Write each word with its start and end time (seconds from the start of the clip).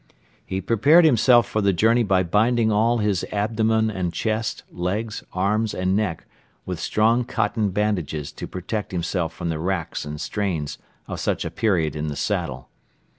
He 0.43 0.61
prepared 0.61 1.05
himself 1.05 1.47
for 1.47 1.61
the 1.61 1.73
journey 1.73 2.01
by 2.01 2.23
binding 2.23 2.71
all 2.71 2.97
his 2.97 3.23
abdomen 3.31 3.91
and 3.91 4.11
chest, 4.11 4.63
legs, 4.71 5.23
arms 5.31 5.75
and 5.75 5.95
neck 5.95 6.25
with 6.65 6.79
strong 6.79 7.23
cotton 7.23 7.69
bandages 7.69 8.31
to 8.31 8.47
protect 8.47 8.91
himself 8.93 9.31
from 9.31 9.49
the 9.49 9.59
wracks 9.59 10.03
and 10.03 10.19
strains 10.19 10.79
of 11.07 11.19
such 11.19 11.45
a 11.45 11.51
period 11.51 11.95
in 11.95 12.07
the 12.07 12.15
saddle. 12.15 12.67